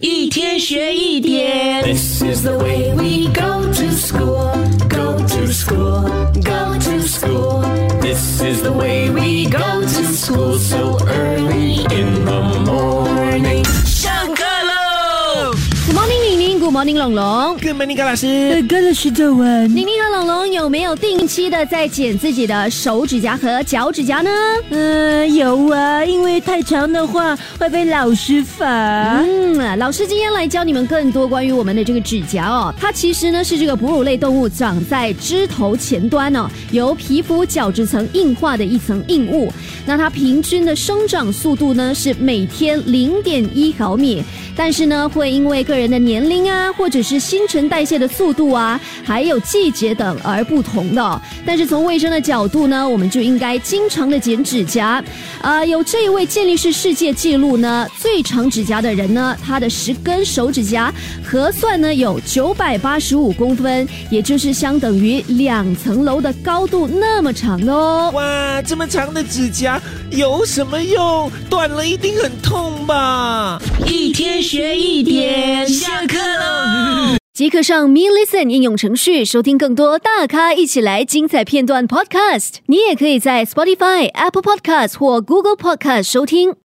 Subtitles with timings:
[0.00, 1.84] 一天学一点。
[1.84, 4.50] This is the way we go to school,
[4.88, 6.02] go to school,
[6.42, 7.62] go to school.
[8.00, 11.22] This is the way we go to school so early
[16.64, 17.58] Good morning，龙龙。
[17.58, 18.62] Good morning，高老师。
[18.66, 24.30] 跟了徐德文，玲玲和龙龙有没有定期的在剪自己的手指甲和脚指甲呢？
[24.70, 28.66] 嗯、有啊，因为太长的话会被老师罚。
[28.66, 32.74] 嗯，老师今天来教你们更多关于我们的这个指甲哦。
[32.80, 39.52] 它其实呢是这个哺乳类动物长在枝头前端哦，由皮肤角质层硬化的一层硬物。
[39.84, 44.24] 那它平均的生长速度呢是每天零点一毫米，
[44.56, 55.02] 但是呢会因为个人的年龄啊，或者是新陈代谢的速度啊，还有季节等而不同的、但是从卫生的角度呢，我们就应该经常的剪指甲。
[55.42, 60.92] 呃，有这一位健力士世界纪录呢，最长指甲的人呢，他的十根手指甲
[61.24, 68.10] 核算呢有九百八十五公分，也就是相等于两层楼的高度那么长哦。
[68.14, 71.30] 哇，这么长的指甲有什么用？
[71.50, 73.60] 断了一定很痛吧？
[74.14, 77.16] 天学一点，下课喽！
[77.32, 82.58] 即刻上 Me Listen 应用程序收听更多大咖一起来精彩片段 Podcast。
[82.66, 86.54] 你也可以在 Spotify、Apple Podcast 或 Google Podcast 收听。